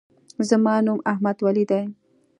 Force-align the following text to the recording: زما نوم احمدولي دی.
زما 0.49 0.73
نوم 0.85 0.99
احمدولي 1.11 1.63
دی. 1.69 1.81